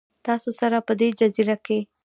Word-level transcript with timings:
تا 0.25 0.33
سره، 0.59 0.77
په 0.87 0.93
دې 0.99 1.07
جزیره 1.19 1.57
کې 1.65 1.79